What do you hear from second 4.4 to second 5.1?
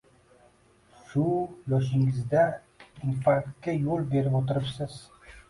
o‘tiribsiz